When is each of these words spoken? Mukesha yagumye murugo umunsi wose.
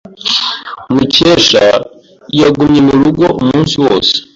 Mukesha 0.93 1.63
yagumye 2.39 2.79
murugo 2.87 3.25
umunsi 3.41 3.75
wose. 3.83 4.13